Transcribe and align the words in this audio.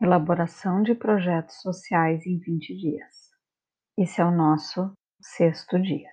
Elaboração 0.00 0.80
de 0.84 0.94
projetos 0.94 1.60
sociais 1.60 2.24
em 2.24 2.38
20 2.38 2.76
dias. 2.76 3.14
Esse 3.98 4.20
é 4.20 4.24
o 4.24 4.30
nosso 4.30 4.92
sexto 5.20 5.76
dia. 5.76 6.08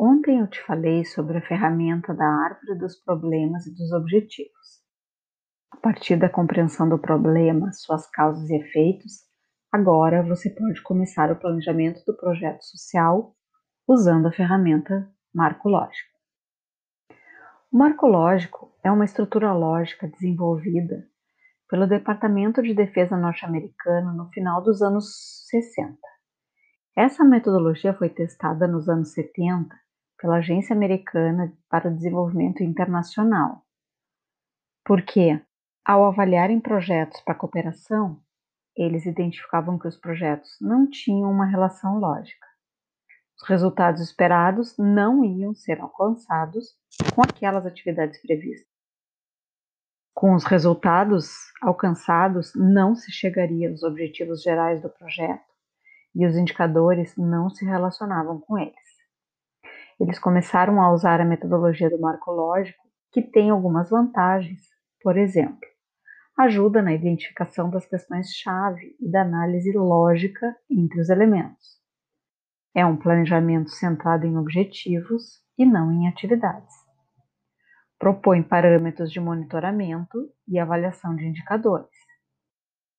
Ontem 0.00 0.38
eu 0.38 0.46
te 0.46 0.62
falei 0.62 1.04
sobre 1.04 1.38
a 1.38 1.42
ferramenta 1.42 2.14
da 2.14 2.24
árvore 2.24 2.78
dos 2.78 2.94
problemas 3.02 3.66
e 3.66 3.74
dos 3.74 3.90
objetivos. 3.90 4.80
A 5.72 5.76
partir 5.78 6.14
da 6.14 6.28
compreensão 6.28 6.88
do 6.88 7.00
problema, 7.00 7.72
suas 7.72 8.08
causas 8.08 8.48
e 8.48 8.54
efeitos, 8.54 9.24
agora 9.72 10.22
você 10.22 10.50
pode 10.50 10.80
começar 10.84 11.32
o 11.32 11.38
planejamento 11.38 12.00
do 12.06 12.16
projeto 12.16 12.62
social 12.62 13.34
usando 13.88 14.28
a 14.28 14.32
ferramenta 14.32 15.12
marco 15.34 15.68
lógico. 15.68 16.16
O 17.72 17.76
marco 17.76 18.06
lógico 18.06 18.72
é 18.84 18.90
uma 18.90 19.04
estrutura 19.04 19.52
lógica 19.52 20.06
desenvolvida 20.06 21.09
pelo 21.70 21.86
Departamento 21.86 22.60
de 22.60 22.74
Defesa 22.74 23.16
norte-americano 23.16 24.12
no 24.12 24.28
final 24.30 24.60
dos 24.60 24.82
anos 24.82 25.46
60. 25.48 25.96
Essa 26.96 27.24
metodologia 27.24 27.94
foi 27.94 28.08
testada 28.10 28.66
nos 28.66 28.88
anos 28.88 29.12
70 29.12 29.72
pela 30.20 30.38
Agência 30.38 30.74
Americana 30.74 31.56
para 31.70 31.88
o 31.88 31.94
Desenvolvimento 31.94 32.62
Internacional, 32.62 33.64
porque, 34.84 35.40
ao 35.84 36.04
avaliarem 36.04 36.60
projetos 36.60 37.20
para 37.22 37.36
cooperação, 37.36 38.20
eles 38.76 39.06
identificavam 39.06 39.78
que 39.78 39.86
os 39.86 39.96
projetos 39.96 40.50
não 40.60 40.90
tinham 40.90 41.30
uma 41.30 41.46
relação 41.46 41.98
lógica. 41.98 42.46
Os 43.40 43.48
resultados 43.48 44.02
esperados 44.02 44.76
não 44.76 45.24
iam 45.24 45.54
ser 45.54 45.80
alcançados 45.80 46.76
com 47.14 47.22
aquelas 47.22 47.64
atividades 47.64 48.20
previstas. 48.20 48.69
Com 50.20 50.34
os 50.34 50.44
resultados 50.44 51.30
alcançados, 51.62 52.52
não 52.54 52.94
se 52.94 53.10
chegaria 53.10 53.70
aos 53.70 53.82
objetivos 53.82 54.42
gerais 54.42 54.82
do 54.82 54.90
projeto 54.90 55.46
e 56.14 56.26
os 56.26 56.36
indicadores 56.36 57.16
não 57.16 57.48
se 57.48 57.64
relacionavam 57.64 58.38
com 58.38 58.58
eles. 58.58 58.74
Eles 59.98 60.18
começaram 60.18 60.78
a 60.82 60.92
usar 60.92 61.22
a 61.22 61.24
metodologia 61.24 61.88
do 61.88 61.98
marco 61.98 62.30
lógico, 62.32 62.86
que 63.10 63.22
tem 63.22 63.48
algumas 63.48 63.88
vantagens. 63.88 64.60
Por 65.02 65.16
exemplo, 65.16 65.66
ajuda 66.36 66.82
na 66.82 66.92
identificação 66.92 67.70
das 67.70 67.86
questões-chave 67.86 68.94
e 69.00 69.10
da 69.10 69.22
análise 69.22 69.72
lógica 69.72 70.54
entre 70.70 71.00
os 71.00 71.08
elementos. 71.08 71.80
É 72.74 72.84
um 72.84 72.98
planejamento 72.98 73.70
centrado 73.70 74.26
em 74.26 74.36
objetivos 74.36 75.40
e 75.56 75.64
não 75.64 75.90
em 75.90 76.08
atividades 76.08 76.79
propõe 78.00 78.42
parâmetros 78.42 79.12
de 79.12 79.20
monitoramento 79.20 80.32
e 80.48 80.58
avaliação 80.58 81.14
de 81.14 81.26
indicadores, 81.26 81.94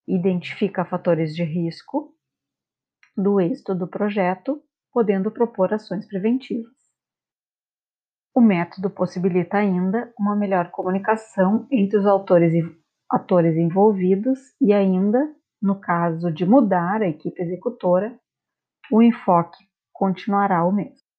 identifica 0.07 0.85
fatores 0.85 1.33
de 1.33 1.43
risco 1.43 2.15
do 3.17 3.41
êxito 3.41 3.73
do 3.73 3.87
projeto, 3.87 4.61
podendo 4.93 5.31
propor 5.31 5.73
ações 5.73 6.07
preventivas. 6.07 6.71
O 8.33 8.39
método 8.39 8.91
possibilita 8.91 9.57
ainda 9.57 10.13
uma 10.17 10.35
melhor 10.35 10.69
comunicação 10.69 11.67
entre 11.71 11.97
os 11.97 12.05
autores 12.05 12.53
e 12.53 12.61
atores 13.09 13.57
envolvidos 13.57 14.39
e 14.61 14.71
ainda, 14.71 15.35
no 15.59 15.79
caso 15.79 16.31
de 16.31 16.45
mudar 16.45 17.01
a 17.01 17.09
equipe 17.09 17.41
executora, 17.41 18.17
o 18.91 19.01
enfoque 19.01 19.65
continuará 19.91 20.63
o 20.63 20.71
mesmo. 20.71 21.10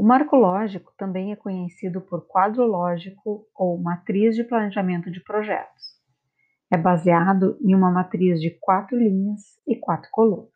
O 0.00 0.02
marco 0.02 0.34
lógico 0.34 0.94
também 0.96 1.30
é 1.30 1.36
conhecido 1.36 2.00
por 2.00 2.26
quadro 2.26 2.64
lógico 2.64 3.46
ou 3.54 3.78
matriz 3.78 4.34
de 4.34 4.42
planejamento 4.42 5.10
de 5.10 5.22
projetos. 5.22 6.00
É 6.72 6.78
baseado 6.78 7.58
em 7.60 7.74
uma 7.74 7.90
matriz 7.90 8.40
de 8.40 8.48
quatro 8.48 8.96
linhas 8.96 9.42
e 9.68 9.76
quatro 9.76 10.08
colunas. 10.10 10.48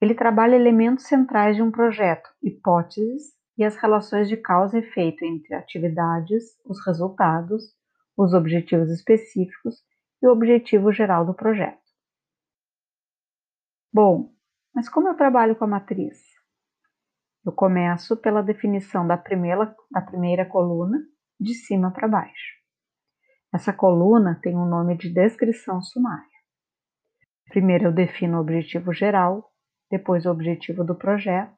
Ele 0.00 0.14
trabalha 0.14 0.54
elementos 0.54 1.08
centrais 1.08 1.56
de 1.56 1.62
um 1.62 1.72
projeto, 1.72 2.30
hipóteses 2.40 3.34
e 3.58 3.64
as 3.64 3.74
relações 3.74 4.28
de 4.28 4.36
causa 4.36 4.78
e 4.78 4.82
efeito 4.82 5.24
entre 5.24 5.52
atividades, 5.56 6.44
os 6.64 6.78
resultados, 6.86 7.74
os 8.16 8.32
objetivos 8.34 8.88
específicos 8.88 9.82
e 10.22 10.28
o 10.28 10.30
objetivo 10.30 10.92
geral 10.92 11.26
do 11.26 11.34
projeto. 11.34 11.82
Bom, 13.92 14.32
mas 14.72 14.88
como 14.88 15.08
eu 15.08 15.16
trabalho 15.16 15.56
com 15.56 15.64
a 15.64 15.66
matriz? 15.66 16.29
Eu 17.44 17.52
começo 17.52 18.16
pela 18.18 18.42
definição 18.42 19.06
da 19.06 19.16
primeira, 19.16 19.74
da 19.90 20.02
primeira 20.02 20.44
coluna, 20.44 20.98
de 21.40 21.54
cima 21.54 21.90
para 21.90 22.06
baixo. 22.06 22.60
Essa 23.52 23.72
coluna 23.72 24.38
tem 24.42 24.54
um 24.54 24.66
nome 24.66 24.96
de 24.96 25.12
descrição 25.12 25.80
sumária. 25.80 26.28
Primeiro 27.46 27.86
eu 27.86 27.92
defino 27.92 28.36
o 28.36 28.40
objetivo 28.42 28.92
geral, 28.92 29.50
depois 29.90 30.26
o 30.26 30.30
objetivo 30.30 30.84
do 30.84 30.94
projeto, 30.94 31.56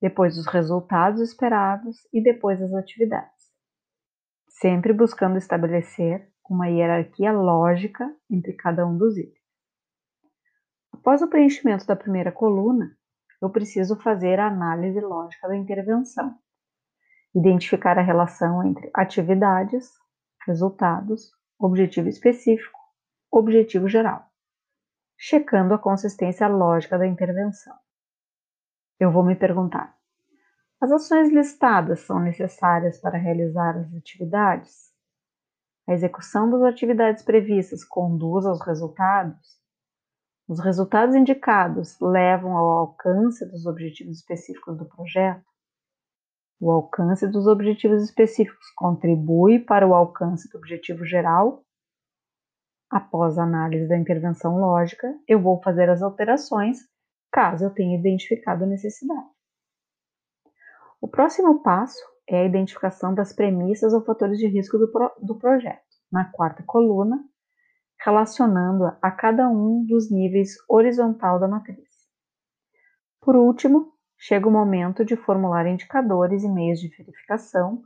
depois 0.00 0.38
os 0.38 0.46
resultados 0.46 1.20
esperados 1.20 1.96
e 2.12 2.22
depois 2.22 2.62
as 2.62 2.72
atividades. 2.72 3.48
Sempre 4.48 4.92
buscando 4.92 5.36
estabelecer 5.36 6.30
uma 6.48 6.68
hierarquia 6.68 7.32
lógica 7.32 8.08
entre 8.30 8.52
cada 8.52 8.86
um 8.86 8.96
dos 8.96 9.18
itens. 9.18 9.36
Após 10.92 11.20
o 11.22 11.28
preenchimento 11.28 11.84
da 11.86 11.96
primeira 11.96 12.32
coluna, 12.32 12.96
eu 13.40 13.50
preciso 13.50 13.96
fazer 13.96 14.40
a 14.40 14.48
análise 14.48 15.00
lógica 15.00 15.48
da 15.48 15.56
intervenção, 15.56 16.36
identificar 17.34 17.98
a 17.98 18.02
relação 18.02 18.66
entre 18.66 18.90
atividades, 18.94 19.90
resultados, 20.46 21.30
objetivo 21.58 22.08
específico, 22.08 22.78
objetivo 23.30 23.88
geral, 23.88 24.24
checando 25.16 25.74
a 25.74 25.78
consistência 25.78 26.48
lógica 26.48 26.98
da 26.98 27.06
intervenção. 27.06 27.76
Eu 28.98 29.12
vou 29.12 29.22
me 29.22 29.36
perguntar: 29.36 29.96
as 30.80 30.90
ações 30.90 31.30
listadas 31.30 32.00
são 32.00 32.20
necessárias 32.20 33.00
para 33.00 33.18
realizar 33.18 33.76
as 33.76 33.94
atividades? 33.94 34.88
A 35.88 35.92
execução 35.92 36.50
das 36.50 36.62
atividades 36.62 37.22
previstas 37.22 37.84
conduz 37.84 38.46
aos 38.46 38.60
resultados? 38.64 39.57
Os 40.48 40.60
resultados 40.60 41.14
indicados 41.14 42.00
levam 42.00 42.56
ao 42.56 42.78
alcance 42.78 43.44
dos 43.44 43.66
objetivos 43.66 44.16
específicos 44.16 44.78
do 44.78 44.86
projeto? 44.86 45.44
O 46.58 46.70
alcance 46.70 47.28
dos 47.28 47.46
objetivos 47.46 48.02
específicos 48.02 48.70
contribui 48.74 49.58
para 49.58 49.86
o 49.86 49.94
alcance 49.94 50.48
do 50.50 50.56
objetivo 50.56 51.04
geral? 51.04 51.62
Após 52.90 53.36
a 53.36 53.42
análise 53.42 53.86
da 53.86 53.98
intervenção 53.98 54.58
lógica, 54.58 55.14
eu 55.28 55.38
vou 55.38 55.60
fazer 55.60 55.90
as 55.90 56.00
alterações 56.00 56.78
caso 57.30 57.66
eu 57.66 57.70
tenha 57.70 57.98
identificado 57.98 58.64
a 58.64 58.66
necessidade. 58.66 59.28
O 60.98 61.06
próximo 61.06 61.62
passo 61.62 62.02
é 62.26 62.40
a 62.40 62.46
identificação 62.46 63.14
das 63.14 63.34
premissas 63.34 63.92
ou 63.92 64.02
fatores 64.02 64.38
de 64.38 64.46
risco 64.46 64.78
do, 64.78 64.90
pro 64.90 65.14
do 65.20 65.38
projeto. 65.38 65.84
Na 66.10 66.24
quarta 66.24 66.62
coluna, 66.66 67.22
relacionando-a 68.08 68.96
a 69.02 69.10
cada 69.10 69.50
um 69.50 69.84
dos 69.84 70.10
níveis 70.10 70.56
horizontal 70.66 71.38
da 71.38 71.46
matriz. 71.46 72.08
Por 73.20 73.36
último, 73.36 73.92
chega 74.16 74.48
o 74.48 74.50
momento 74.50 75.04
de 75.04 75.14
formular 75.14 75.66
indicadores 75.66 76.42
e 76.42 76.48
meios 76.48 76.80
de 76.80 76.88
verificação 76.88 77.82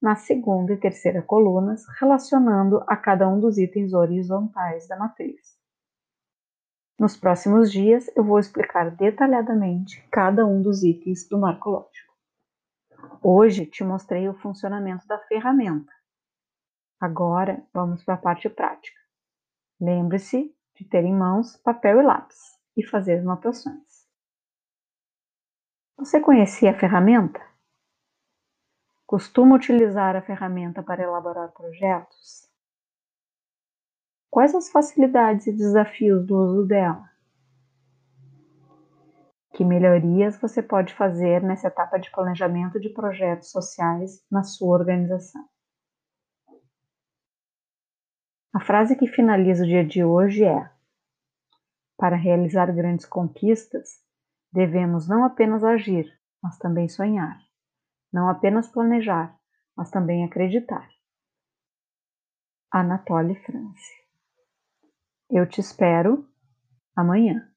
na 0.00 0.16
segunda 0.16 0.72
e 0.72 0.76
terceira 0.78 1.20
colunas, 1.20 1.84
relacionando 2.00 2.82
a 2.86 2.96
cada 2.96 3.28
um 3.28 3.38
dos 3.38 3.58
itens 3.58 3.92
horizontais 3.92 4.88
da 4.88 4.96
matriz. 4.96 5.58
Nos 6.98 7.14
próximos 7.14 7.70
dias, 7.70 8.10
eu 8.16 8.24
vou 8.24 8.38
explicar 8.38 8.90
detalhadamente 8.90 10.02
cada 10.10 10.46
um 10.46 10.62
dos 10.62 10.82
itens 10.82 11.28
do 11.28 11.38
marco 11.38 11.68
lógico. 11.68 12.14
Hoje 13.22 13.66
te 13.66 13.84
mostrei 13.84 14.30
o 14.30 14.34
funcionamento 14.34 15.06
da 15.06 15.18
ferramenta. 15.18 15.92
Agora, 16.98 17.62
vamos 17.74 18.02
para 18.02 18.14
a 18.14 18.18
parte 18.18 18.48
prática. 18.48 19.07
Lembre-se 19.80 20.54
de 20.74 20.84
ter 20.84 21.04
em 21.04 21.14
mãos 21.14 21.56
papel 21.56 22.00
e 22.00 22.02
lápis 22.02 22.58
e 22.76 22.84
fazer 22.84 23.20
anotações. 23.20 24.08
Você 25.96 26.20
conhecia 26.20 26.70
a 26.70 26.78
ferramenta? 26.78 27.40
Costuma 29.06 29.56
utilizar 29.56 30.14
a 30.16 30.22
ferramenta 30.22 30.82
para 30.82 31.02
elaborar 31.02 31.52
projetos? 31.52 32.48
Quais 34.30 34.54
as 34.54 34.70
facilidades 34.70 35.46
e 35.46 35.52
desafios 35.52 36.26
do 36.26 36.36
uso 36.36 36.66
dela? 36.66 37.08
Que 39.54 39.64
melhorias 39.64 40.40
você 40.40 40.62
pode 40.62 40.94
fazer 40.94 41.42
nessa 41.42 41.68
etapa 41.68 41.98
de 41.98 42.10
planejamento 42.10 42.78
de 42.78 42.90
projetos 42.90 43.50
sociais 43.50 44.24
na 44.30 44.44
sua 44.44 44.76
organização? 44.76 45.48
A 48.54 48.60
frase 48.60 48.96
que 48.96 49.06
finaliza 49.06 49.62
o 49.62 49.66
dia 49.66 49.84
de 49.84 50.02
hoje 50.02 50.44
é: 50.44 50.70
Para 51.96 52.16
realizar 52.16 52.72
grandes 52.74 53.04
conquistas, 53.04 54.02
devemos 54.52 55.06
não 55.06 55.24
apenas 55.24 55.62
agir, 55.62 56.10
mas 56.42 56.56
também 56.58 56.88
sonhar. 56.88 57.38
Não 58.12 58.28
apenas 58.28 58.66
planejar, 58.66 59.38
mas 59.76 59.90
também 59.90 60.24
acreditar. 60.24 60.88
Anatole 62.70 63.34
France. 63.44 63.92
Eu 65.30 65.46
te 65.46 65.60
espero 65.60 66.26
amanhã. 66.96 67.50